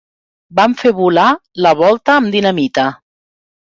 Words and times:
Van 0.59 0.73
fer 0.79 0.93
volar 1.01 1.27
la 1.69 1.77
volta 1.85 2.19
amb 2.19 2.37
dinamita. 2.41 2.91